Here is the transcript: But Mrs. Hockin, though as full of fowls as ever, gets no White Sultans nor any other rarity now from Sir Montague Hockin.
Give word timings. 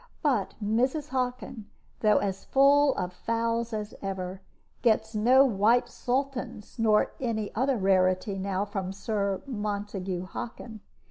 But 0.23 0.55
Mrs. 0.65 1.09
Hockin, 1.09 1.67
though 1.99 2.17
as 2.17 2.43
full 2.45 2.95
of 2.97 3.13
fowls 3.13 3.71
as 3.71 3.93
ever, 4.01 4.41
gets 4.81 5.13
no 5.13 5.45
White 5.45 5.89
Sultans 5.89 6.79
nor 6.79 7.11
any 7.19 7.53
other 7.53 7.77
rarity 7.77 8.39
now 8.39 8.65
from 8.65 8.93
Sir 8.93 9.43
Montague 9.45 10.25
Hockin. 10.25 10.79